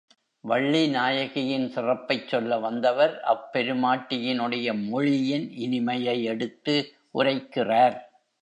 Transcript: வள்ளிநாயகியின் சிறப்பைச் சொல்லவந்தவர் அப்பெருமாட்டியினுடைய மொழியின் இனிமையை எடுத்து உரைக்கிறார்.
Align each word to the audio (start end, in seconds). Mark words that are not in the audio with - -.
வள்ளிநாயகியின் 0.43 1.67
சிறப்பைச் 1.69 2.25
சொல்லவந்தவர் 2.27 3.13
அப்பெருமாட்டியினுடைய 3.25 4.89
மொழியின் 4.89 5.47
இனிமையை 5.57 6.23
எடுத்து 6.23 6.75
உரைக்கிறார். 7.13 7.97